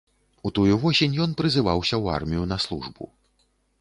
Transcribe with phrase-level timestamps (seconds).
[0.49, 3.03] У тую восень ён прызываўся ў армію на службу.